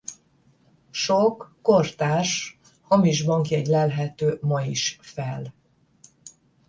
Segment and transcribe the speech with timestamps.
[0.91, 5.53] Sok kortárs hamis bankjegy lelhető ma is fel.